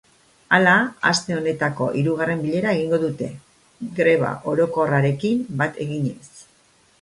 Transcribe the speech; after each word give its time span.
Hala, 0.57 0.71
aste 1.09 1.35
honetako 1.39 1.89
hirugarren 1.99 2.41
bilera 2.45 2.73
egingo 2.77 2.99
dute, 3.03 3.27
greba 4.01 4.33
orokorrarekin 4.55 5.45
bat 5.63 5.79
eginez. 5.87 6.19